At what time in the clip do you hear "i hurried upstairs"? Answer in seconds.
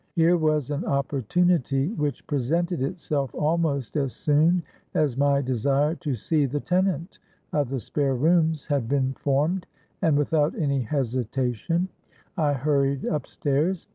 12.35-13.85